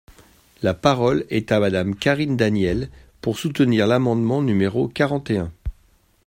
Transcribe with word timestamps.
La 0.63 0.73
parole 0.73 1.27
est 1.29 1.51
à 1.51 1.59
Madame 1.59 1.95
Karine 1.95 2.35
Daniel, 2.35 2.89
pour 3.21 3.37
soutenir 3.37 3.85
l’amendement 3.85 4.41
numéro 4.41 4.87
quarante 4.87 5.29
et 5.29 5.37
un. 5.37 5.51